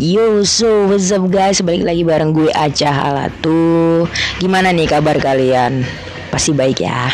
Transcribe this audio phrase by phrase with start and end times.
[0.00, 1.60] Yo, so what's up guys?
[1.60, 4.08] Balik lagi bareng gue Aca Halatu.
[4.40, 5.84] Gimana nih kabar kalian?
[6.32, 7.12] Pasti baik ya.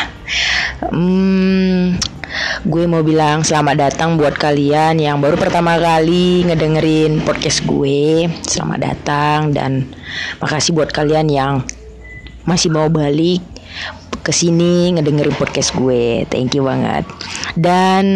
[0.87, 1.99] Hmm,
[2.63, 8.31] gue mau bilang selamat datang buat kalian yang baru pertama kali ngedengerin podcast gue.
[8.47, 9.83] Selamat datang dan
[10.39, 11.67] makasih buat kalian yang
[12.47, 13.43] masih mau balik
[14.23, 16.23] ke sini ngedengerin podcast gue.
[16.31, 17.03] Thank you banget.
[17.59, 18.07] Dan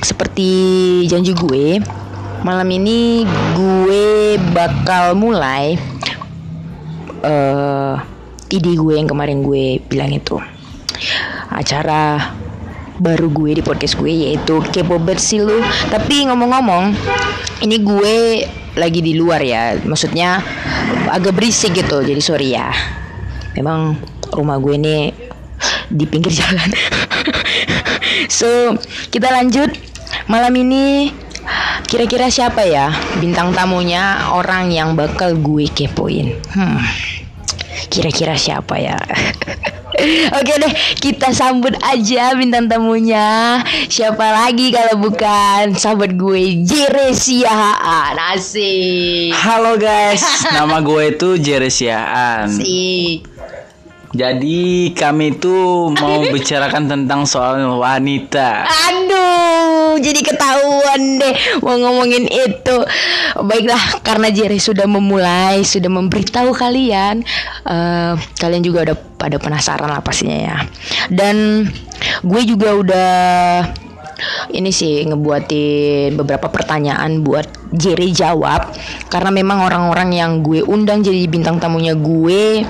[0.00, 0.48] seperti
[1.04, 1.84] janji gue,
[2.40, 5.76] malam ini gue bakal mulai
[7.20, 8.00] uh,
[8.48, 10.40] ide gue yang kemarin gue bilang itu.
[11.52, 12.32] Acara
[13.00, 15.58] baru gue di podcast gue yaitu kepo bersih lu.
[15.92, 16.96] Tapi ngomong-ngomong
[17.60, 18.14] ini gue
[18.76, 19.76] lagi di luar ya.
[19.84, 20.40] Maksudnya
[21.12, 22.72] agak berisik gitu jadi sorry ya.
[23.52, 24.00] Memang
[24.32, 25.12] rumah gue ini
[25.92, 26.70] di pinggir jalan.
[28.32, 28.80] So
[29.12, 29.92] kita lanjut.
[30.26, 31.10] Malam ini
[31.90, 36.38] Kira-kira siapa ya bintang tamunya orang yang bakal gue kepoin?
[36.54, 36.78] Hmm.
[37.90, 38.94] Kira-kira siapa ya?
[40.38, 40.70] Oke deh,
[41.02, 43.58] kita sambut aja bintang tamunya.
[43.90, 48.14] Siapa lagi kalau bukan sahabat gue Jeresiaan.
[48.38, 49.34] Asik.
[49.34, 50.22] Halo guys,
[50.54, 52.54] nama gue itu Jeresiaan.
[52.54, 53.29] Asik.
[54.10, 58.66] Jadi kami tuh mau bicarakan tentang soal wanita.
[58.66, 62.76] Aduh, jadi ketahuan deh mau ngomongin itu.
[63.38, 67.22] Baiklah, karena Jerry sudah memulai, sudah memberitahu kalian,
[67.70, 70.56] uh, kalian juga udah pada penasaran lah pastinya ya.
[71.06, 71.70] Dan
[72.26, 73.10] gue juga udah
[74.52, 78.68] ini sih ngebuatin beberapa pertanyaan buat Jerry jawab
[79.08, 82.66] karena memang orang-orang yang gue undang jadi bintang tamunya gue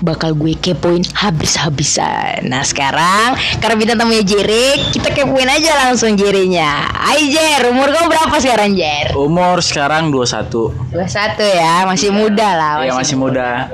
[0.00, 2.46] bakal gue kepoin habis-habisan.
[2.46, 6.90] Nah sekarang karena bintang tamunya Jere, kita kepoin aja langsung Jerenya.
[6.94, 9.14] Hai Jer, umur kamu berapa sekarang Jer?
[9.16, 12.72] Umur sekarang 21 21 ya, masih muda lah.
[12.84, 13.68] Iya masih muda.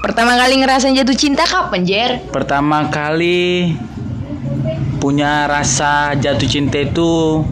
[0.00, 2.10] Pertama kali ngerasain jatuh cinta kapan Jer?
[2.32, 3.76] Pertama kali
[4.96, 7.44] punya rasa jatuh cinta itu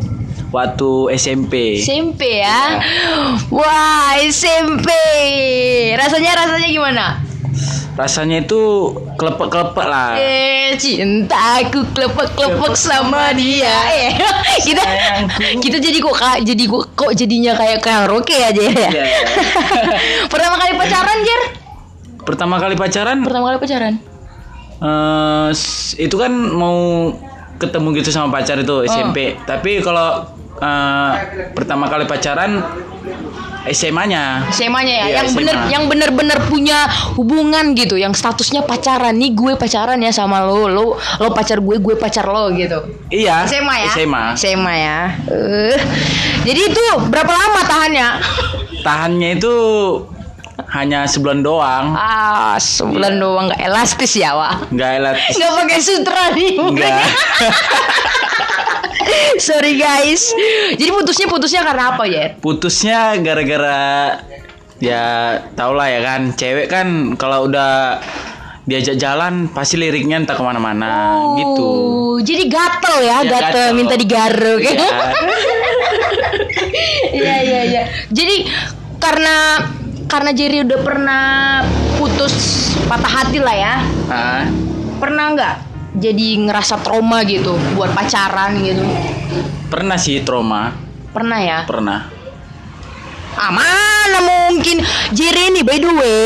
[0.48, 1.80] waktu SMP.
[1.80, 2.80] SMP ya.
[3.52, 4.88] Wah, SMP.
[5.96, 7.06] Rasanya rasanya gimana?
[7.94, 8.60] Rasanya itu
[9.18, 10.14] kelepek-kelepek lah.
[10.14, 13.74] Eh, cintaku kelepek-kelepek sama dia.
[13.90, 14.12] Eh,
[14.66, 14.82] kita
[15.58, 18.70] kita jadi kok kak jadi kok, kok jadinya kayak karaoke aja ya.
[18.70, 19.04] Iya.
[20.32, 21.42] Pertama kali pacaran, Jer?
[22.22, 23.94] Pertama kali pacaran Pertama kali pacaran.
[25.50, 27.10] s- itu kan mau
[27.58, 29.34] ketemu gitu sama pacar itu SMP.
[29.42, 30.22] Tapi kalau
[30.54, 31.12] eh,
[31.50, 32.62] pertama kali pacaran
[33.66, 34.46] SMA-nya.
[34.48, 35.38] SMA-nya ya, Iya, yang SMA.
[35.38, 39.18] bener yang bener-bener punya hubungan gitu, yang statusnya pacaran.
[39.18, 42.78] Nih gue pacaran ya sama lo, lo lo pacar gue, gue pacar lo gitu.
[43.10, 43.44] Iya.
[43.44, 43.92] SMA ya?
[43.92, 44.24] SMA.
[44.36, 45.00] SMA ya.
[45.26, 45.76] Eh.
[46.44, 48.08] jadi itu berapa lama tahannya?
[48.80, 49.54] Tahannya itu
[50.68, 51.92] hanya sebulan doang.
[51.92, 54.70] Ah, sebulan doang nggak elastis ya, Wak.
[54.70, 55.16] Nggak elat.
[55.34, 56.52] Nggak pakai sutra nih.
[56.56, 57.02] Enggak.
[59.46, 60.32] Sorry guys.
[60.74, 62.26] Jadi putusnya putusnya karena apa ya?
[62.36, 63.80] Putusnya gara-gara
[64.78, 65.04] ya
[65.52, 66.86] tau lah ya kan cewek kan
[67.18, 67.98] kalau udah
[68.62, 71.64] diajak jalan pasti liriknya entah ke mana-mana gitu.
[71.64, 73.68] Oh, Jadi gatel ya, Ya, gatel, gatel.
[73.74, 74.60] minta digaruk.
[74.60, 74.88] Iya.
[77.10, 77.82] Iya iya iya.
[78.08, 78.46] Jadi
[78.98, 79.58] karena
[80.06, 81.24] karena Jerry udah pernah
[81.96, 82.34] putus
[82.86, 83.74] patah hati lah ya.
[84.08, 84.44] Ah,
[84.98, 85.54] Pernah nggak
[85.98, 88.82] jadi ngerasa trauma gitu buat pacaran gitu?
[89.68, 90.72] pernah sih trauma,
[91.12, 91.58] Pernah ya?
[91.66, 92.08] pernah.
[93.34, 94.82] Ah mana mungkin
[95.12, 96.22] Jere ini by the way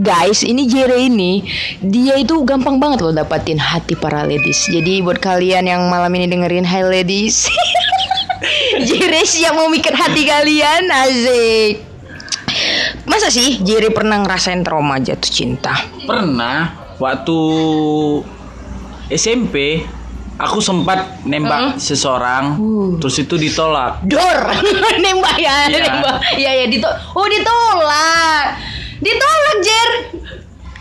[0.00, 1.44] Guys ini Jere ini
[1.76, 6.24] Dia itu gampang banget loh dapatin hati para ladies Jadi buat kalian yang malam ini
[6.24, 7.52] dengerin Hi ladies
[8.88, 11.84] Jere siap mau mikir hati kalian Asik
[13.04, 15.76] Masa sih Jere pernah ngerasain trauma jatuh cinta?
[16.08, 17.38] Pernah waktu
[19.08, 19.82] SMP
[20.36, 22.94] aku sempat nembak seseorang Uh.
[22.96, 24.00] terus itu ditolak.
[24.04, 24.38] Dor
[25.02, 25.78] Nembak ya Iya.
[25.82, 28.44] Nembak Iya ya ditolak Oh ditolak
[28.98, 29.90] Ditolak Jer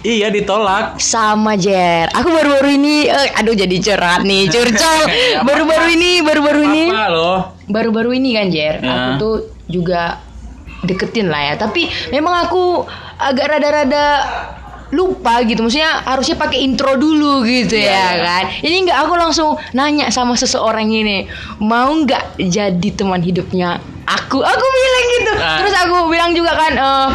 [0.04, 0.86] Iya ditolak.
[0.98, 5.00] Sama Jer Aku baru-baru ini eh, Aduh jadi curhat nih Curcol
[5.34, 7.38] Ya, Baru-baru ini Baru-baru ini Apa loh?
[7.66, 8.94] Baru-baru ini kan Jer Ya.
[8.94, 9.36] Aku tuh
[9.66, 10.22] juga
[10.82, 12.86] Deketin lah ya Tapi memang aku
[13.18, 14.06] Agak rada-rada
[14.90, 15.60] lupa gitu.
[15.62, 18.24] Maksudnya harusnya pakai intro dulu gitu Iya, ya iya.
[18.24, 18.44] kan.
[18.62, 21.28] Ini nggak aku langsung nanya sama seseorang ini
[21.60, 24.40] mau nggak jadi teman hidupnya aku?
[24.40, 25.32] Aku bilang gitu.
[25.38, 25.58] Ah.
[25.60, 27.10] terus aku bilang juga kan eh,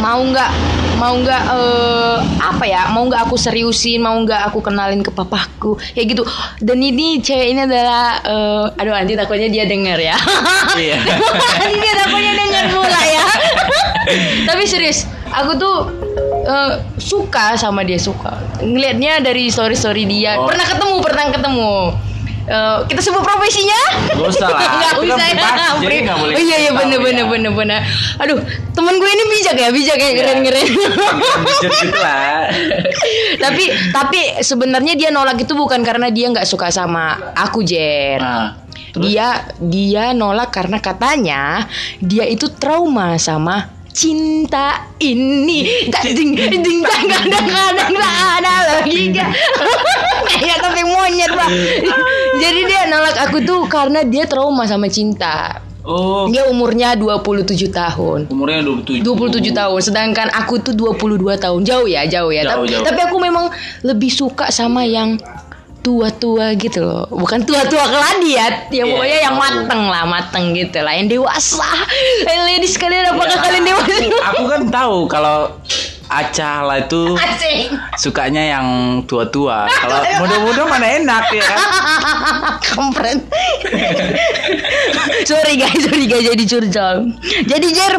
[0.00, 0.50] mau nggak
[0.98, 5.76] mau nggak eh, apa ya mau nggak aku seriusin mau nggak aku kenalin ke papaku?
[5.94, 6.22] Kayak gitu.
[6.58, 10.16] Dan ini cewek ini adalah eh, aduh nanti takutnya dia denger ya.
[10.74, 10.98] Iya.
[11.60, 13.24] nanti dia takutnya denger pula ya.
[14.48, 15.76] Tapi serius aku tuh
[16.42, 20.46] eh, suka sama dia suka ngelihatnya dari story story dia Oh.
[20.46, 21.74] pernah ketemu pernah ketemu
[22.48, 23.76] Eh, kita sebut profesinya
[24.08, 24.60] Gak usah lah.
[24.80, 25.36] Nggak kan usah ya.
[25.36, 27.04] nggak boleh oh iya iya tahu bener ya.
[27.04, 27.80] bener bener bener
[28.16, 28.40] aduh
[28.72, 30.64] temen gue ini bijak ya bijak ya keren keren
[31.52, 32.48] Jujur gitu lah.
[33.36, 38.56] tapi tapi sebenarnya dia nolak itu bukan karena dia nggak suka sama aku Jer Nah,
[38.96, 39.04] terus?
[39.04, 39.28] dia
[39.60, 41.68] dia nolak karena katanya
[42.00, 45.90] dia itu trauma sama cinta ini.
[46.06, 49.26] Ding ding kadang-kadang tak ada logika
[50.30, 51.50] kayak tapi monyet pak.
[52.38, 55.66] Jadi dia nolak aku tuh karena dia trauma sama cinta.
[55.88, 58.28] Oh, dia umurnya 27 tahun.
[58.28, 59.00] Umurnya 27.
[59.00, 61.60] 27 tahun sedangkan aku tuh 22 tahun.
[61.64, 62.44] Jauh ya jauh ya.
[62.44, 62.84] Jauh, tapi, jauh.
[62.84, 63.48] tapi aku memang
[63.82, 65.16] lebih suka sama yang
[65.80, 67.06] tua-tua gitu loh.
[67.08, 71.68] Bukan tua-tua keladi ya ya Iya, pokoknya yang mateng lah mateng gitu lah yang dewasa.
[72.26, 73.94] Eh, ladies kalian apakah Ya, kalian dewasa?
[74.34, 75.54] Aku kan tahu kalau
[76.08, 77.68] Acah lah itu asing
[78.00, 78.66] sukanya yang
[79.04, 79.68] tua-tua.
[79.84, 81.58] Kalau muda-muda mana enak ya kan?
[82.64, 83.20] kampret.
[85.28, 86.96] Sorry guys sorry guys jadi curcol.
[87.44, 87.94] Jadi Jer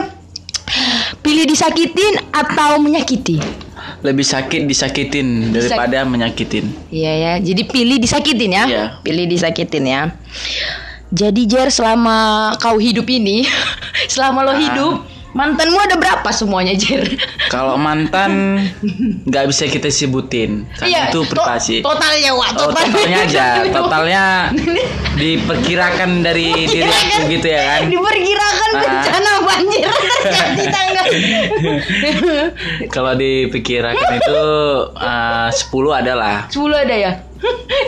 [1.22, 3.69] pilih disakitin atau menyakiti
[4.00, 6.72] Lebih sakit disakitin daripada menyakitin.
[6.88, 8.64] Iya ya, jadi pilih disakitin ya.
[8.66, 8.86] Iya.
[9.04, 10.02] Pilih disakitin ya.
[11.10, 12.18] Jadi Jer selama
[12.58, 13.44] kau hidup ini,
[14.14, 14.60] selama lo Ah.
[14.62, 14.94] hidup,
[15.34, 17.02] mantanmu ada berapa semuanya Jer?
[17.50, 18.62] Kalau mantan
[19.26, 21.82] nggak bisa kita sebutin karena itu to- privasi.
[21.82, 24.24] totalnya wah, Oh, totalnya aja, totalnya
[25.16, 27.82] diperkirakan dari diriku gitu ya kan.
[27.86, 28.80] Diperkirakan Ah.
[28.80, 29.90] bencana banjir
[30.24, 31.06] terjadi tanggal.
[32.88, 34.40] Kalau diperkirakan itu
[34.96, 35.66] eh, 10
[35.96, 36.46] adalah.
[36.48, 37.12] 10 ada ya?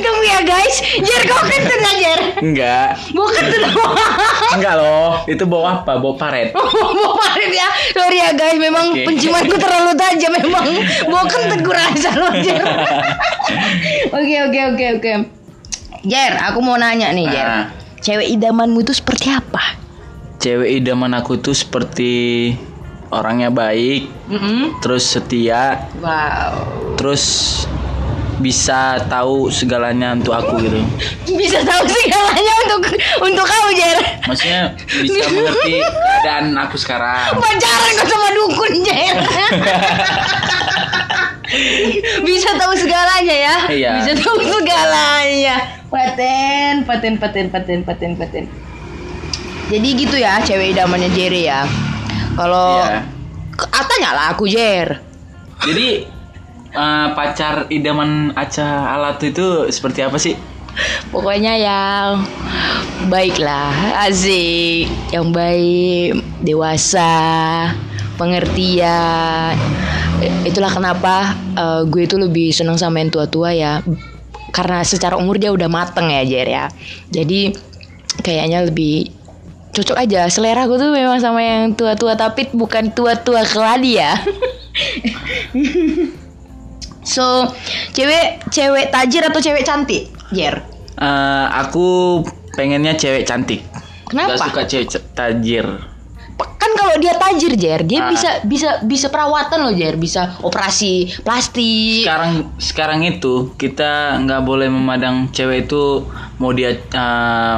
[0.01, 2.19] Kamu ya guys, Jer kau kentut lah Jer.
[2.39, 2.88] Enggak.
[3.12, 3.62] Mau kentut
[4.56, 5.19] Enggak loh.
[5.27, 6.00] Itu bawa apa?
[6.00, 6.56] Bawa paret.
[6.98, 9.03] Mau parit ya Sorry ya guys Memang Oke.
[9.07, 10.65] penciumanku terlalu tajam Memang
[11.07, 12.62] Mau kentut gue rasa loh Jer
[14.18, 15.12] Oke oke oke oke
[16.03, 17.65] Jer aku mau nanya nih Jer Ah.
[18.01, 19.77] Cewek idamanmu itu seperti apa?
[20.42, 22.50] Cewek idaman aku tuh seperti
[23.13, 24.81] orangnya baik, Mm-mm.
[24.81, 27.24] terus setia, Wow terus
[28.42, 30.82] bisa tahu segalanya untuk aku gitu.
[31.32, 32.82] Bisa tahu segalanya untuk
[33.22, 37.38] untuk kamu Jer Maksudnya bisa mengerti keadaan aku sekarang.
[37.38, 39.16] Pacaran kau sama dukun Jer
[42.24, 43.92] Bisa tahu segalanya ya Iya.
[44.00, 45.56] Bisa tahu segalanya
[45.92, 48.44] Paten Paten paten paten paten paten
[49.68, 51.68] Jadi gitu ya cewek idamannya Jerry ya
[52.40, 53.04] Kalau Iya.
[53.68, 55.04] Ah, Tanya lah aku Jer
[55.62, 56.08] Jadi
[56.72, 60.36] eh, pacar idaman Aca Alatu itu seperti apa sih?
[61.12, 62.24] Pokoknya yang
[63.12, 67.68] baik lah, asik, yang baik, dewasa,
[68.16, 69.60] pengertian.
[70.48, 73.84] Itulah kenapa eh, gue itu lebih seneng sama yang tua-tua ya,
[74.56, 76.66] karena secara umur dia udah mateng ya Jer ya.
[77.12, 77.52] Jadi
[78.24, 79.12] kayaknya lebih
[79.76, 80.28] cocok aja.
[80.32, 84.16] Selera gue tuh memang sama yang tua-tua tapi bukan tua-tua keladi ya.
[87.01, 87.50] so,
[87.92, 90.09] cewek cewek tajir atau cewek cantik?
[90.31, 90.62] Jer.
[91.01, 92.22] Eh, aku
[92.53, 93.65] pengennya cewek cantik.
[94.05, 94.38] Kenapa?
[94.38, 95.65] Gak suka cewek tajir.
[96.62, 98.10] Kan kalau dia tajir Jer, dia Ah.
[98.10, 102.05] bisa bisa bisa perawatan loh Jer, bisa operasi plastik.
[102.05, 106.05] Sekarang sekarang itu kita nggak boleh memandang cewek itu
[106.38, 107.58] mau dia eh,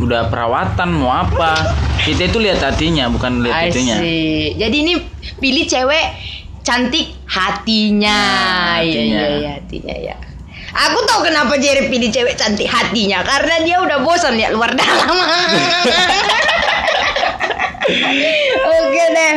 [0.00, 1.76] udah perawatan mau apa.
[2.02, 3.96] Kita itu lihat hatinya bukan lihat itunya.
[4.56, 4.94] Jadi ini
[5.40, 6.04] pilih cewek
[6.62, 8.20] cantik hatinya.
[8.20, 9.16] Nah, Iya hatinya.
[9.18, 10.16] iya iya hatinya ya.
[10.72, 15.16] Aku tahu kenapa Jerry pilih cewek cantik hatinya karena dia udah bosan lihat luar dalam.
[18.62, 19.34] Oke deh.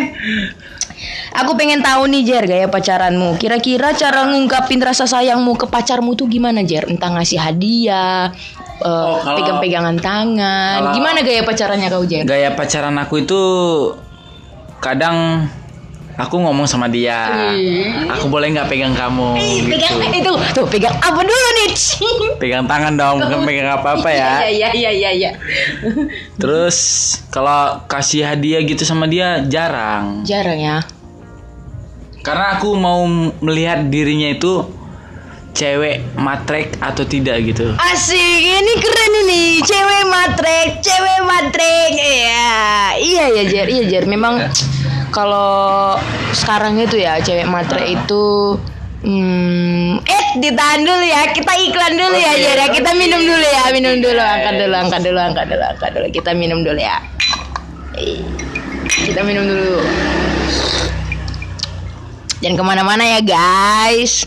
[1.35, 3.35] Aku pengen tahu nih Jer gaya pacaranmu.
[3.35, 6.87] Kira-kira cara ngungkapin rasa sayangmu ke pacarmu tuh gimana Jer?
[6.87, 8.31] Entah ngasih hadiah,
[8.77, 10.79] Oh, kalau- pegang-pegangan tangan.
[10.81, 12.23] kalau- gimana gaya pacarannya kau Jer?
[12.23, 13.41] Gaya pacaran aku itu
[14.79, 15.47] kadang
[16.15, 17.51] aku ngomong sama dia.
[17.55, 18.07] Ih.
[18.19, 19.35] Aku boleh nggak pegang kamu?
[19.35, 19.75] Ih, gitu.
[19.75, 21.71] pegang itu tuh pegang apa dulu nih?
[22.41, 24.31] Pegang tangan dong, bukan pegang apa-apa ya.
[24.47, 25.31] Iya iya iya iya.
[26.35, 26.77] Terus
[27.31, 30.23] kalau kasih hadiah gitu sama dia jarang.
[30.27, 30.77] Jarang ya.
[32.25, 33.05] Karena aku mau
[33.39, 34.65] melihat dirinya itu
[35.55, 37.71] cewek matrek atau tidak gitu.
[37.79, 39.43] Asik, ini keren ini.
[39.63, 41.91] Cewek matrek, cewek matrek.
[41.95, 42.51] Iya,
[42.99, 44.03] iya ya Jer, iya Jer.
[44.03, 44.43] Memang
[45.15, 45.95] kalau
[46.35, 48.59] sekarang itu ya cewek matre itu
[49.05, 51.29] Hmm, eh ditahan dulu ya.
[51.29, 52.57] Kita iklan dulu ya, Oke, Jer.
[52.57, 52.67] ya.
[52.73, 54.17] Kita minum dulu ya, minum dulu.
[54.17, 56.07] Angkat dulu, angkat dulu, angkat dulu, angkat dulu.
[56.09, 56.97] Kita minum dulu ya.
[58.89, 59.85] Kita minum dulu.
[62.41, 64.25] Jangan ke mana-mana ya, guys.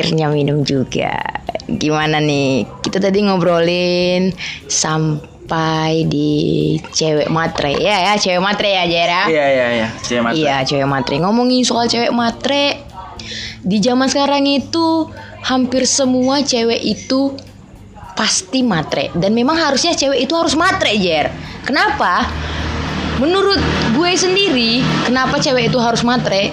[0.00, 1.12] Akhirnya minum juga.
[1.68, 2.64] Gimana nih?
[2.80, 4.32] Kita tadi ngobrolin
[4.64, 7.76] sampai di cewek matre.
[7.76, 9.28] Ya ya, cewek matre ya, Jera.
[9.28, 9.88] Iya iya iya.
[10.00, 10.40] Cewek matre.
[10.40, 11.14] Iya, cewek matre.
[11.20, 12.80] Ngomongin soal cewek matre,
[13.60, 15.04] di zaman sekarang itu
[15.44, 17.36] hampir semua cewek itu
[18.16, 21.28] pasti matre dan memang harusnya cewek itu harus matre, Jer.
[21.68, 22.24] Kenapa?
[23.20, 23.60] Menurut
[23.92, 26.48] gue sendiri, kenapa cewek itu harus matre?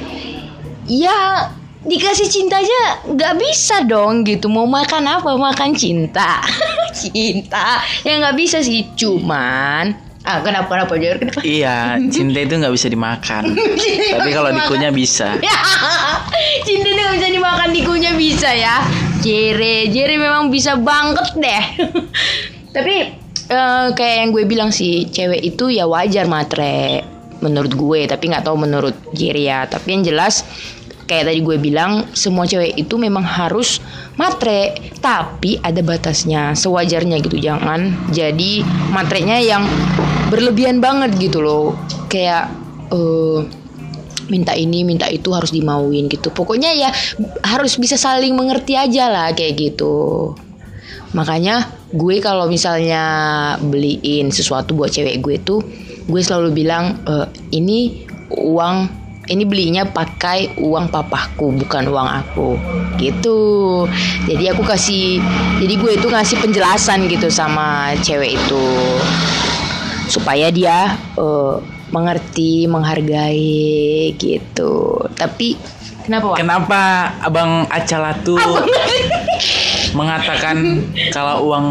[0.84, 1.48] Ya
[1.88, 6.44] dikasih cinta aja nggak bisa dong gitu mau makan apa makan cinta
[7.00, 9.96] cinta ya nggak bisa sih cuman
[10.28, 13.56] ah kenapa kenapa kenapa Iya, cinta itu nggak bisa dimakan.
[14.12, 15.40] Tapi kalau dikunyah bisa.
[16.68, 18.84] Cinta itu nggak bisa dimakan dikunyah bisa ya.
[19.24, 21.64] Jere, Jere memang bisa banget deh.
[22.76, 22.96] Tapi
[23.48, 27.08] eh, kayak yang gue bilang sih, cewek itu ya wajar matre
[27.40, 29.64] menurut gue, tapi nggak tahu menurut Jere ya.
[29.64, 30.44] Tapi yang jelas
[31.08, 33.80] kayak tadi gue bilang, semua cewek itu memang harus
[34.20, 37.40] matre, tapi ada batasnya, sewajarnya gitu.
[37.40, 38.62] Jangan jadi
[38.92, 39.64] matrenya yang
[40.28, 41.80] berlebihan banget gitu loh.
[42.12, 42.52] Kayak
[42.92, 43.40] eh
[44.28, 46.90] minta ini minta itu harus dimauin gitu pokoknya ya
[47.48, 50.36] harus bisa saling mengerti aja lah kayak gitu
[51.16, 53.04] makanya gue kalau misalnya
[53.64, 55.64] beliin sesuatu buat cewek gue tuh
[56.08, 58.04] gue selalu bilang "E, ini
[58.36, 62.50] uang ini belinya pakai uang papahku bukan uang aku
[63.00, 63.84] gitu
[64.26, 65.20] jadi aku kasih
[65.60, 68.66] jadi gue itu ngasih penjelasan gitu sama cewek itu
[70.08, 71.56] supaya dia eh,
[71.92, 75.00] mengerti, menghargai gitu.
[75.16, 75.56] Tapi
[76.04, 76.38] kenapa Wak?
[76.40, 76.82] Kenapa
[77.24, 78.40] Abang Acala tuh
[79.96, 80.84] mengatakan
[81.16, 81.68] kalau uang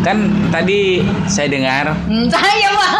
[0.00, 0.16] kan
[0.48, 2.92] tadi saya dengar Hmm, saya Pak.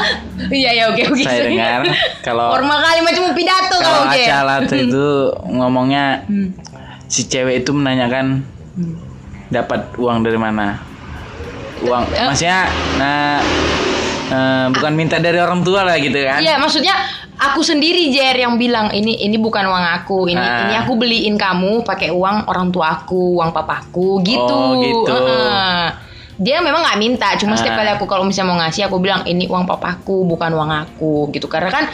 [0.47, 1.21] Iya ya oke oke.
[1.21, 1.80] saya dengar
[2.21, 4.16] kalau formal kali macam pidato kalau oke.
[4.19, 5.07] Acala tuh itu
[5.47, 6.52] ngomongnya Hmm.
[7.07, 8.45] si cewek itu menanyakan
[9.49, 10.78] dapat uang dari mana
[11.80, 12.23] uang Eh.
[12.25, 13.40] maksudnya nah
[14.28, 16.95] eh, bukan minta dari orang tua lah gitu kan Iya, maksudnya
[17.35, 20.62] aku sendiri Jer yang bilang ini ini bukan uang aku, ini Ah.
[20.62, 24.45] ini aku beliin kamu pakai uang orang tua aku, uang papaku gitu.
[24.47, 25.09] Oh, gitu.
[25.11, 25.85] Heeh.
[26.40, 27.85] Dia memang nggak minta, cuma setiap Ah.
[27.85, 31.44] kali aku kalau misalnya mau ngasih aku bilang ini uang papaku, bukan uang aku gitu.
[31.44, 31.85] Karena kan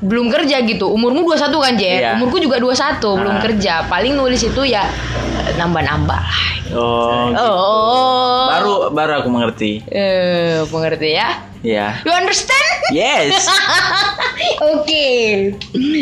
[0.00, 0.86] belum kerja gitu.
[0.88, 1.98] Umurmu 21 kan, Jer?
[1.98, 2.10] Iya.
[2.14, 3.42] Umurku juga 21, belum Ah.
[3.42, 3.74] kerja.
[3.84, 4.86] Paling nulis itu ya
[5.42, 6.40] eh, nambah-nambah lah.
[6.70, 7.42] oh, gitu.
[7.42, 8.46] Oh.
[8.46, 11.28] baru baru aku mengerti eh mengerti ya?
[11.60, 12.94] ya You understand?
[12.94, 13.42] yes
[14.70, 15.08] Oke,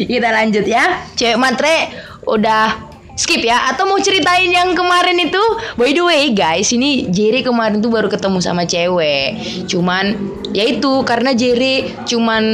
[0.05, 1.09] kita lanjut ya.
[1.15, 1.89] Cewek matre
[2.23, 2.88] udah
[3.19, 3.67] skip ya.
[3.75, 5.43] Atau mau ceritain yang kemarin itu?
[5.75, 9.35] By the way guys ini Jerry kemarin tuh baru ketemu sama cewek.
[9.67, 10.15] Cuman
[10.55, 12.45] ya itu karena Jerry cuman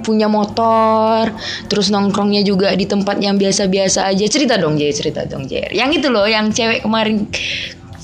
[0.00, 1.28] punya motor
[1.68, 4.24] terus nongkrongnya juga di tempat yang biasa-biasa aja.
[4.30, 5.74] Cerita dong Jerry cerita dong Jerry.
[5.74, 7.26] Yang itu loh yang cewek kemarin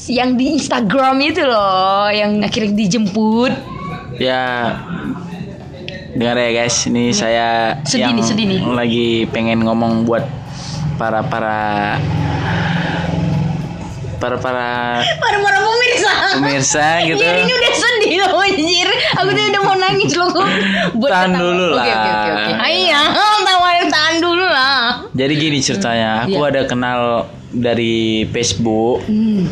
[0.07, 3.53] yang di Instagram itu loh yang akhirnya dijemput.
[4.21, 4.75] Ya
[6.17, 6.77] dengar ya guys.
[6.89, 8.61] Ini saya Sedih yang nih, sedih nih.
[8.73, 10.25] lagi pengen ngomong buat
[10.97, 11.97] para para
[14.17, 14.65] para para
[15.21, 19.77] para para pemirsa pemirsa gitu Anjir, ini udah sedih loh anjir Aku tuh udah mau
[19.77, 20.29] nangis loh
[20.99, 21.43] Buat Tahan ketawa.
[21.43, 22.67] dulu Oke oke oke oke lah.
[22.67, 23.01] Iya
[23.47, 26.49] tawarin tahan dulu lah jadi gini ceritanya aku Iya.
[26.49, 27.01] ada kenal
[27.49, 29.43] dari Facebook hmm.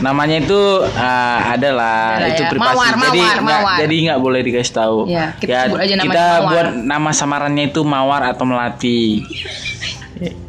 [0.00, 2.48] namanya itu uh, adalah Adalah itu ya.
[2.48, 6.46] privasi Mawar, jadi nggak jadi nggak boleh dikasih tahu Ya, kita sebut aja kita Mawar.
[6.48, 9.22] buat nama samarannya itu mawar atau melati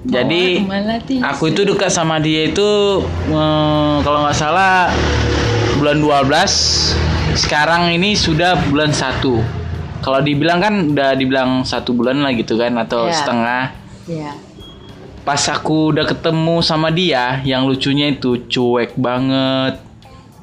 [0.05, 0.43] jadi
[1.23, 2.69] aku itu dekat sama dia itu
[3.29, 4.91] eh, kalau nggak salah
[5.79, 9.41] bulan 12 sekarang ini sudah bulan satu.
[10.03, 13.15] Kalau dibilang kan udah dibilang satu bulan lah gitu kan atau Iya.
[13.15, 13.63] setengah.
[14.05, 14.31] Ya
[15.23, 19.79] pas aku udah ketemu sama dia yang lucunya itu cuek banget.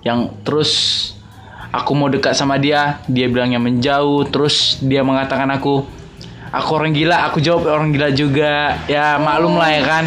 [0.01, 0.73] Yang terus
[1.69, 4.25] aku mau dekat sama dia dia bilangnya menjauh.
[4.33, 5.85] Terus dia mengatakan aku
[6.51, 8.79] aku orang gila aku jawab orang gila juga.
[8.87, 10.05] Ya maklum lah ya kan.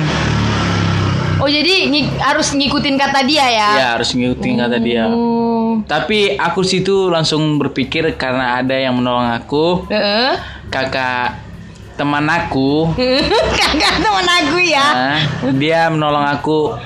[1.40, 3.70] Oh jadi ngi- harus ngikutin kata dia ya?
[3.76, 5.12] Ya harus ngikutin kata dia.
[5.12, 5.84] Oh.
[5.84, 10.40] Tapi aku situ langsung berpikir karena ada yang menolong aku, Heeh.
[10.70, 11.36] kakak
[11.94, 12.88] teman aku,
[13.60, 14.86] Kakak teman aku ya.
[14.88, 15.20] nah,
[15.52, 16.78] dia menolong aku.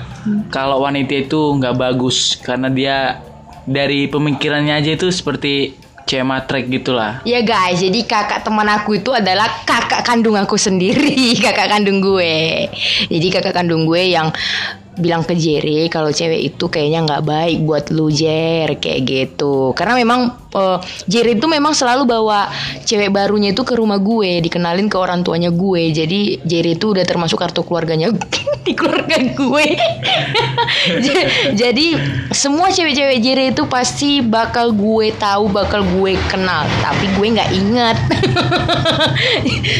[0.49, 3.21] Kalau wanita itu nggak bagus karena dia
[3.63, 5.75] dari pemikirannya aja itu seperti
[6.07, 7.19] cewek matrek gitulah.
[7.27, 12.71] Ya guys, jadi kakak teman aku itu adalah kakak kandung aku sendiri, kakak kandung gue.
[13.11, 14.31] Jadi kakak kandung gue yang
[14.99, 19.71] bilang ke Jerry kalau cewek itu kayaknya nggak baik buat lu Jer kayak gitu.
[19.77, 20.77] Karena memang eh,
[21.07, 22.49] Jerry itu memang selalu bawa
[22.85, 25.93] cewek barunya itu ke rumah gue, dikenalin ke orang tuanya gue.
[25.93, 28.13] Jadi Jerry itu udah termasuk kartu keluarganya
[28.65, 29.67] di keluarga gue.
[31.61, 31.87] Jadi
[32.35, 37.97] semua cewek-cewek Jerry itu pasti bakal gue tahu, bakal gue kenal, tapi gue nggak ingat.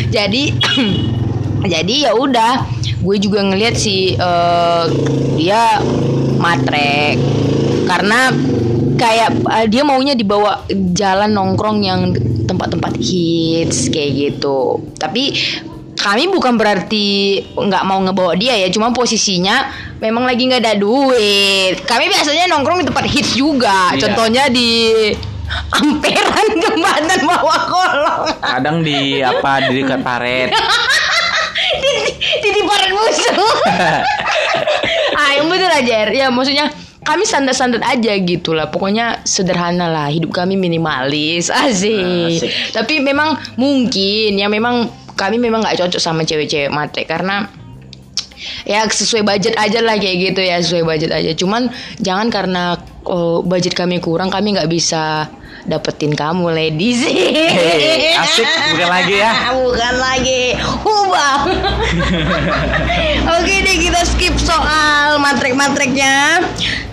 [0.15, 0.43] jadi
[1.67, 2.65] jadi ya udah,
[3.00, 4.83] gue juga ngeliat si eh,
[5.38, 5.79] dia
[6.38, 7.19] matrek
[7.88, 8.31] karena
[8.97, 12.12] kayak eh, dia maunya dibawa jalan nongkrong yang
[12.47, 14.81] tempat-tempat hits kayak gitu.
[14.97, 15.36] Tapi
[15.97, 19.67] kami bukan berarti nggak mau ngebawa dia ya, cuma posisinya
[20.00, 21.81] memang lagi nggak ada duit.
[21.83, 24.00] Kami biasanya nongkrong di tempat hits juga, Iya.
[24.07, 24.69] contohnya di
[25.47, 28.24] Amperan jembatan bawah kolong.
[28.43, 30.51] Kadang di apa di dekat paret.
[32.41, 33.56] titipan musuh.
[35.17, 36.70] Ah yang betul aja ya maksudnya
[37.08, 38.67] kami standar-standar aja gitu lah.
[38.67, 40.12] Pokoknya sederhana lah.
[40.12, 41.48] Hidup kami minimalis.
[41.48, 42.51] Asik, Asik.
[42.75, 47.50] tapi memang mungkin ya memang kami memang nggak cocok sama cewek-cewek matre karena
[48.67, 50.60] ya sesuai budget aja lah kayak gitu ya.
[50.60, 51.32] Sesuai budget aja.
[51.32, 51.72] Cuman
[52.03, 52.75] jangan karena
[53.08, 55.32] oh, budget kami kurang kami nggak bisa
[55.67, 59.31] dapetin kamu ladies Hei, asik, bukan lagi ya.
[59.59, 61.38] bukan lagi hubah
[63.36, 66.39] oke deh kita skip soal matrek-matreknya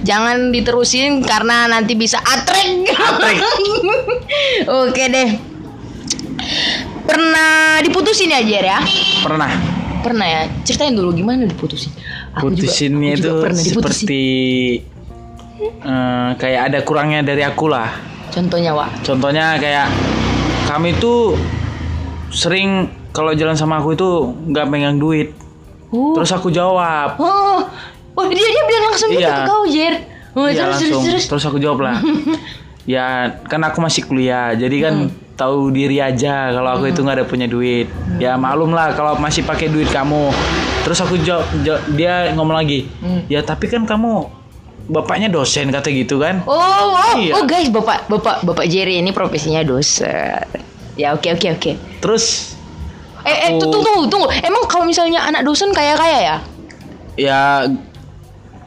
[0.03, 3.39] jangan diterusin karena nanti bisa atrek Atrek.
[4.83, 5.29] oke deh
[7.05, 8.81] pernah diputusin ya Jer ya
[9.23, 9.51] Pernah.
[10.01, 11.95] pernah ya ceritain dulu gimana diputusin
[12.35, 13.79] Aku juga- Putusinnya aku itu juga pernah diputusin.
[14.03, 14.25] seperti
[15.81, 17.89] eh, kayak ada kurangnya dari aku lah.
[18.35, 19.87] Contohnya Wak Contohnya kayak
[20.65, 21.39] kami tuh
[22.29, 24.09] sering kalau jalan sama aku itu
[24.45, 25.31] nggak megang duit.
[25.89, 27.15] oh Terus aku jawab.
[27.17, 27.63] oh
[28.13, 29.35] oh dia dia bilang langsung gitu Iya.
[29.37, 29.95] ke kau Jer
[30.33, 30.91] oh, Iya terus, langsung.
[30.91, 31.25] terus, terus.
[31.29, 31.97] Terus aku jawab lah.
[32.85, 33.07] ya
[33.43, 35.13] kan aku masih kuliah, jadi kan Hmm.
[35.35, 37.87] tahu diri aja kalau aku itu nggak ada punya duit.
[38.19, 40.31] Ya maklum lah kalau masih pakai duit kamu.
[40.83, 43.25] Terus aku jawab, jawab- dia ngomong lagi, Hmm.
[43.27, 44.27] ya tapi kan kamu
[44.87, 46.45] bapaknya dosen kata gitu kan?
[46.45, 46.57] Oh,
[46.93, 47.33] oh, Iya.
[47.35, 50.45] oh guys, bapak, bapak, bapak Jerry ini profesinya dosen.
[50.95, 51.73] Ya oke oke oke.
[51.99, 52.53] Terus
[53.21, 54.29] Eh, eh, Aku- tunggu, tunggu, tunggu.
[54.37, 56.37] Emang kalau misalnya anak dosen kaya kaya ya?
[57.15, 57.41] ya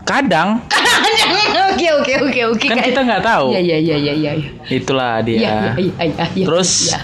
[0.02, 0.64] kadang
[1.70, 2.66] Oke oke oke oke.
[2.66, 3.54] kan kita nggak tahu.
[3.54, 4.50] Iya iya iya iya iya.
[4.66, 5.38] Itulah dia.
[5.38, 6.26] Iya iya iya iya.
[6.34, 6.46] iya.
[6.48, 7.00] Terus Iya.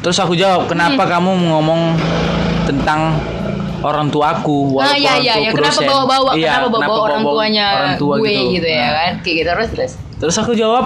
[0.00, 1.12] terus aku jawab, "Kenapa Hmm.
[1.12, 1.80] kamu ngomong
[2.64, 3.20] tentang
[3.80, 5.34] orang tua aku Ah walaupun iya orang iya iya.
[5.34, 6.30] tuaku Kenapa dosen?" bawa-bawa?
[6.32, 9.12] Iya, kenapa bawa-bawa orang tuanya orang tua gue gitu, ya Nah, kan?
[9.20, 9.92] Kayak gitu terus terus.
[10.20, 10.84] Terus aku jawab,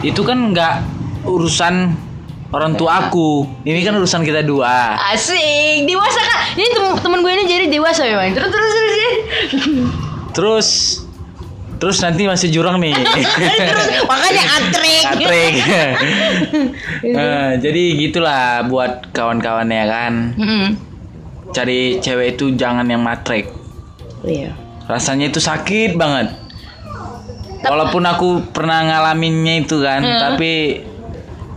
[0.00, 0.74] "Itu kan nggak
[1.22, 1.74] urusan
[2.48, 3.46] orang tua aku.
[3.62, 6.40] Ini kan urusan kita dua." Asik, dewasa kan?
[6.54, 8.34] Ini tem temen gue ini jadi dewasa memang.
[8.34, 8.90] Terus terus terus.
[8.90, 9.12] terus.
[10.34, 10.68] Terus
[11.78, 12.90] terus nanti masih jurang nih.
[13.70, 15.02] terus makanya atrik.
[15.06, 15.54] Katrik.
[17.06, 20.12] Eh, jadi gitulah buat kawan-kawan ya kan.
[21.52, 23.48] Cari cewek itu jangan yang matrek.
[24.24, 24.52] Iya.
[24.88, 26.32] Rasanya itu sakit banget.
[27.64, 30.20] Walaupun aku pernah ngalaminnya itu kan, Hmm.
[30.20, 30.80] tapi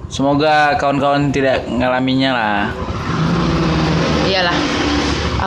[0.10, 2.62] semoga kawan-kawan tidak ngalaminnya lah.
[4.28, 4.58] Iyalah.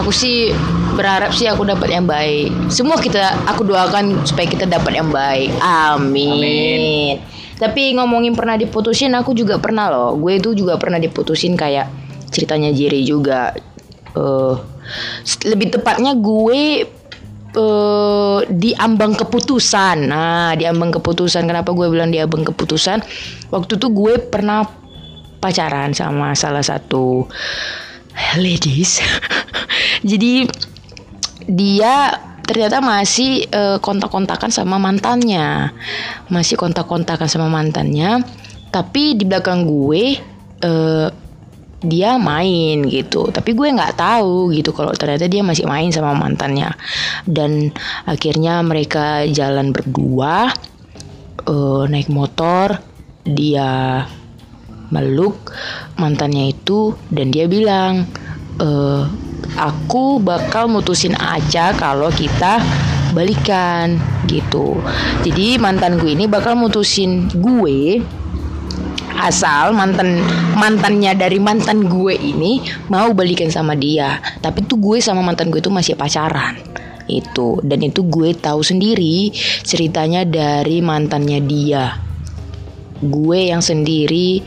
[0.02, 0.50] Aku sih
[0.94, 2.50] berharap sih aku dapat yang baik.
[2.70, 5.50] Semua kita aku doakan supaya kita dapat yang baik.
[5.62, 6.30] Amin.
[6.34, 7.12] Amin.
[7.54, 10.18] Tapi ngomongin pernah diputusin, aku juga pernah loh.
[10.18, 11.86] Gue itu juga pernah diputusin kayak
[12.34, 13.54] ceritanya Jerry juga.
[14.14, 14.54] Eh
[15.48, 16.86] lebih tepatnya gue
[17.54, 20.10] eh di ambang keputusan.
[20.10, 21.46] Nah, di ambang keputusan.
[21.46, 22.98] Kenapa gue bilang di ambang keputusan?
[23.50, 24.66] Waktu itu gue pernah
[25.38, 27.28] pacaran sama salah satu
[28.38, 28.98] ladies.
[30.10, 30.48] Jadi
[31.44, 35.72] dia ternyata masih eh, kontak-kontakan sama mantannya.
[36.28, 38.24] Masih kontak-kontakan sama mantannya.
[38.74, 40.18] Tapi di belakang gue
[40.64, 41.08] eh,
[41.84, 46.72] dia main gitu tapi gue nggak tahu gitu kalau ternyata dia masih main sama mantannya
[47.28, 47.70] dan
[48.08, 50.50] akhirnya mereka jalan berdua
[51.44, 52.80] eh, naik motor
[53.24, 54.04] dia
[54.92, 55.52] meluk
[55.96, 58.04] mantannya itu dan dia bilang
[58.60, 59.04] eh,
[59.58, 62.60] aku bakal mutusin aja kalau kita
[63.14, 64.82] balikan gitu.
[65.22, 68.02] Jadi mantan gue ini bakal mutusin gue
[69.24, 70.20] asal mantan
[70.60, 72.60] mantannya dari mantan gue ini
[72.92, 74.20] mau balikan sama dia.
[74.44, 76.60] Tapi tuh gue sama mantan gue itu masih pacaran.
[77.08, 77.64] Itu.
[77.64, 79.32] Dan itu gue tahu sendiri
[79.64, 81.96] ceritanya dari mantannya dia.
[83.00, 84.44] Gue yang sendiri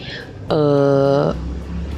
[0.47, 1.27] eh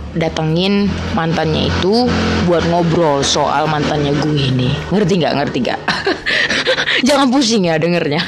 [0.09, 2.09] datengin mantannya itu
[2.49, 4.71] buat ngobrol soal mantannya gue ini.
[4.89, 5.33] Ngerti nggak?
[5.35, 5.81] Ngerti nggak?
[7.07, 8.23] Jangan pusing ya dengernya.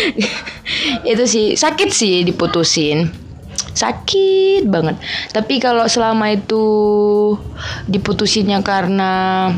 [1.12, 1.52] Itu sih.
[1.60, 3.22] Sakit sih diputusin
[3.72, 4.96] sakit banget.
[5.32, 6.64] Tapi kalau selama itu
[7.88, 9.48] diputusinnya karena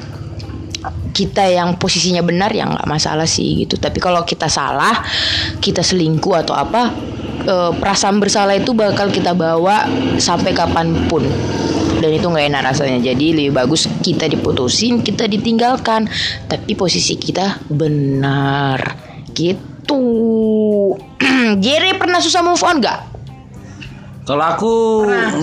[1.14, 3.78] kita yang posisinya benar ya nggak masalah sih gitu.
[3.78, 5.02] Tapi kalau kita salah
[5.58, 6.90] kita selingkuh atau apa
[7.46, 9.86] eh, perasaan bersalah itu bakal kita bawa
[10.18, 11.22] sampai kapan pun.
[12.02, 12.98] Dan itu nggak enak rasanya.
[13.00, 16.10] Jadi lebih bagus kita diputusin kita ditinggalkan.
[16.50, 18.78] Tapi posisi kita benar.
[19.32, 20.02] Gitu.
[21.64, 23.13] Jerry pernah susah move on nggak
[24.24, 24.72] Kalau aku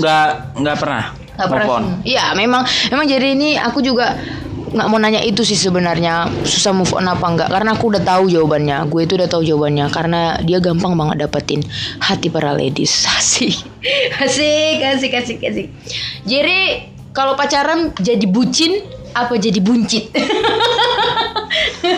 [0.01, 1.03] nggak nggak pernah.
[1.37, 1.95] Nggak pernah.
[2.01, 4.17] Iya, memang memang jadi ini aku juga
[4.71, 8.31] nggak mau nanya itu sih sebenarnya susah move on apa enggak karena aku udah tahu
[8.31, 8.89] jawabannya.
[8.89, 9.85] Gue itu udah tahu jawabannya.
[9.93, 11.61] Karena dia gampang banget dapetin
[12.01, 13.05] hati para ladies.
[13.17, 13.53] Asik.
[14.17, 15.67] Asik asik asik asik.
[16.25, 20.09] Jadi kalau pacaran jadi bucin apa jadi buncit?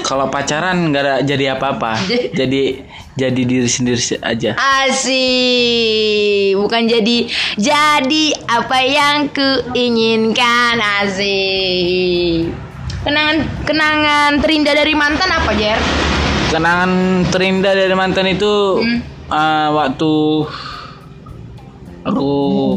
[0.08, 2.02] Kalau pacaran nggak ada jadi apa-apa.
[2.34, 2.82] Jadi-
[3.14, 4.58] jadi diri sendiri aja.
[4.84, 5.22] Asik,
[6.56, 7.18] bukan jadi
[7.56, 12.50] jadi apa yang kuinginkan asik.
[13.04, 15.78] Kenangan kenangan terindah dari mantan apa Jer?
[16.50, 16.92] Kenangan
[17.28, 19.00] terindah dari mantan itu Hmm.
[19.28, 20.12] eh, waktu
[22.04, 22.30] aku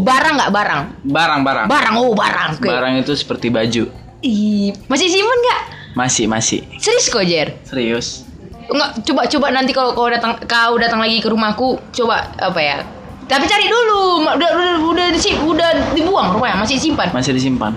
[0.02, 0.82] Barang nggak barang?
[1.04, 1.66] barang-barang.
[1.66, 2.50] Barang oh barang.
[2.56, 2.68] Oke.
[2.68, 3.84] Barang itu seperti baju.
[4.20, 5.62] Ih, masih simpen nggak?
[5.94, 7.56] Masih masih Serius kok Jer?
[7.62, 8.26] serius.
[8.66, 12.78] Enggak, coba coba nanti kalau kau datang kau datang lagi ke rumahku, coba apa ya?
[13.24, 17.10] Tapi cari dulu, udah udah udah, disi- udah dibuang rupanya masih simpan.
[17.10, 17.74] Masih disimpan.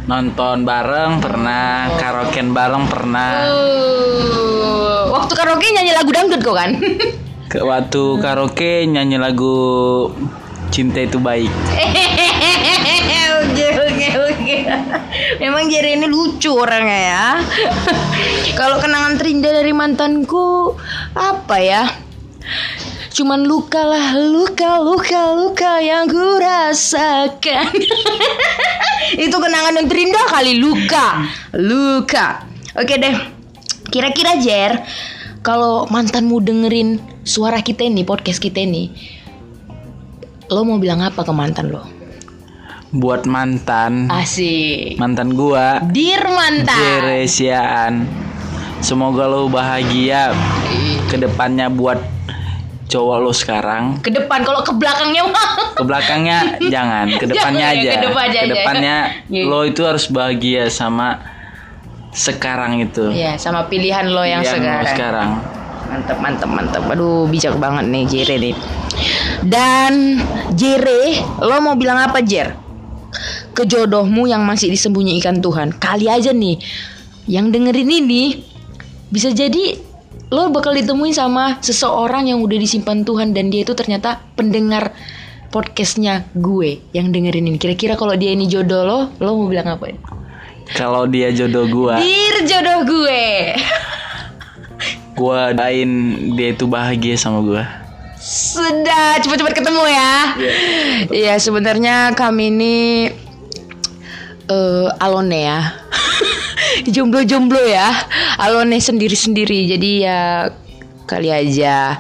[0.08, 3.32] nonton bareng pernah, karaokean bareng pernah.
[3.48, 6.72] Uh, waktu karaoke nyanyi lagu dangdut kok kan?
[7.52, 9.56] Ke waktu karaoke nyanyi lagu
[10.74, 11.54] Cinta itu baik.
[15.42, 17.28] memang Jerry ini lucu orangnya ya.
[18.60, 20.76] Kalau kenangan terindah dari mantanku
[21.14, 21.84] apa ya?
[23.14, 27.72] Cuman luka lah luka luka luka yang ku rasakan.
[29.26, 32.50] Itu kenangan yang terindah kali luka luka.
[32.74, 33.44] Oke deh
[33.94, 34.82] kira-kira Jer
[35.46, 38.90] kalau mantanmu dengerin suara kita ini podcast kita ini
[40.50, 41.86] lo mau bilang apa ke mantan lo
[42.94, 45.02] Buat mantan, Asik.
[45.02, 46.78] mantan gua, Dir mantan.
[46.78, 48.06] Jere Siaan.
[48.80, 50.30] Semoga lo bahagia
[51.10, 51.98] ke depannya buat
[52.86, 53.98] cowok lo sekarang.
[53.98, 55.74] Ke depan kalau ke belakangnya mah.
[55.74, 56.38] Ke belakangnya
[56.74, 57.92] jangan, ke depannya ya, aja.
[57.98, 59.44] ke aja, depannya Iya.
[59.50, 61.18] lo itu harus bahagia sama
[62.14, 63.10] sekarang itu.
[63.10, 64.86] Iya, sama pilihan lo yang, Yang lo sekarang.
[64.94, 65.30] sekarang.
[65.84, 66.84] Mantep, mantep, mantep.
[66.88, 68.54] Aduh, bijak banget nih Jere nih.
[69.42, 70.22] Dan
[70.54, 72.63] Jere, lo mau bilang apa Jer?
[73.54, 75.78] Ke jodohmu yang masih disembunyikan Tuhan.
[75.78, 76.58] Kali aja nih,
[77.30, 78.42] yang dengerin ini
[79.14, 79.78] bisa jadi
[80.34, 84.90] lo bakal ditemuin sama seseorang yang udah disimpan Tuhan dan dia itu ternyata pendengar
[85.54, 87.62] podcastnya gue yang dengerin ini.
[87.62, 89.94] Kira-kira kalau dia ini jodoh lo, lo mau bilang apa?
[90.74, 93.54] Kalau dia jodoh gua, Dir jodoh gue.
[95.14, 95.92] gua doain
[96.34, 97.64] dia itu bahagia sama gua.
[98.18, 100.14] Sudah cepat-cepat ketemu ya.
[101.12, 102.76] Iya sebenarnya kami ini
[104.54, 105.60] eh alone ya.
[106.94, 107.90] Jomblo-jomblo ya.
[108.38, 109.74] Alone sendiri-sendiri.
[109.74, 110.50] Jadi ya
[111.04, 112.00] kali aja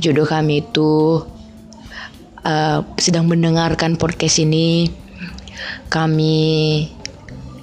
[0.00, 1.20] jodoh kami itu
[2.42, 4.88] uh, sedang mendengarkan podcast ini.
[5.90, 6.38] Kami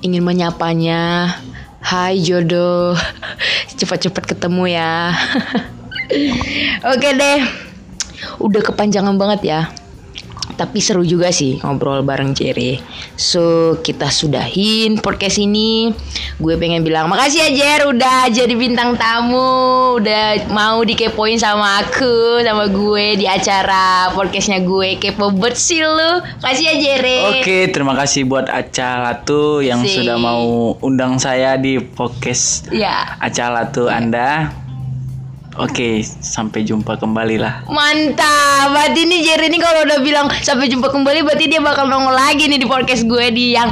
[0.04, 1.32] ingin menyapanya.
[1.86, 2.98] Hai jodoh,
[3.78, 5.13] cepat-cepat ketemu ya.
[6.98, 7.45] Oke deh,
[8.41, 9.62] udah kepanjangan banget ya.
[10.55, 12.79] Tapi seru juga sih ngobrol bareng Jerry.
[13.19, 15.91] So kita sudahin podcast ini.
[16.39, 22.43] Gue pengen bilang makasih ya Jer udah jadi bintang tamu, udah mau dikepoin sama aku,
[22.43, 26.11] sama gue di acara podcastnya gue kepo bet sih lu.
[26.43, 27.19] Kasih ya Jerry.
[27.39, 30.01] Oke, terima kasih buat Aca Latu yang Si.
[30.01, 33.15] sudah mau undang saya di podcast Ya.
[33.19, 34.64] Aca Latu Anda.
[35.55, 37.63] Oke, sampai jumpa kembali lah.
[37.71, 42.11] Mantap, berarti nih Jerry ini kalau udah bilang sampai jumpa kembali berarti dia bakal nongol
[42.11, 43.71] lagi nih di podcast gue di yang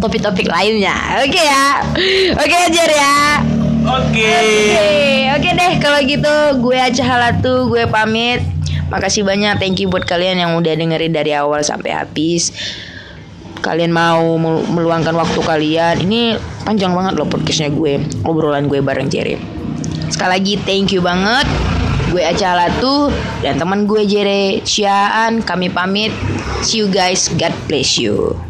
[0.00, 1.20] topik-topik lainnya.
[1.20, 1.84] Oke ya.
[2.40, 3.20] Oke ya Jer ya.
[3.84, 4.32] Oke.
[5.36, 8.40] Oke, deh kalau gitu gue Aca Halatu, gue pamit.
[8.88, 12.48] Makasih banyak, thank you buat kalian yang udah dengerin dari awal sampai habis.
[13.60, 16.00] Kalian mau melu- meluangkan waktu kalian.
[16.00, 19.59] Ini panjang banget loh podcastnya gue, obrolan gue bareng Jerry.
[20.10, 21.46] Sekali lagi thank you banget.
[22.10, 25.46] Gue Aca Halatu dan teman gue Jere Ciaan.
[25.46, 26.10] Kami pamit.
[26.66, 27.30] See you guys.
[27.38, 28.49] God bless you.